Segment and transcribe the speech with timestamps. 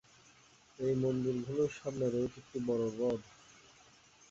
[0.79, 3.21] এই মন্দিরগুলির সামনে রয়েছে একটি বড়ো হ্রদ।